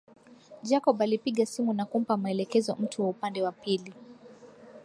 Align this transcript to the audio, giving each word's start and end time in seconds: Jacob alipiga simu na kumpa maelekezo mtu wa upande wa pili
Jacob 0.63 1.01
alipiga 1.01 1.45
simu 1.45 1.73
na 1.73 1.85
kumpa 1.85 2.17
maelekezo 2.17 2.75
mtu 2.75 3.01
wa 3.03 3.09
upande 3.09 3.41
wa 3.43 3.51
pili 3.51 3.93